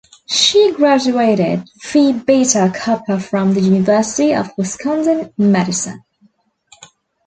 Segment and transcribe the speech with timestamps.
[0.25, 6.03] She graduated Phi Beta Kappa from the University of Wisconsin-Madison.